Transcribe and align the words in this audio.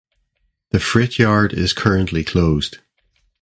The 0.71 0.79
freight 0.79 1.19
yard 1.19 1.53
is 1.53 1.73
currently 1.73 2.23
closed. 2.23 2.79